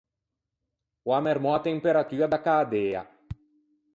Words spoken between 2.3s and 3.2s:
da cädea.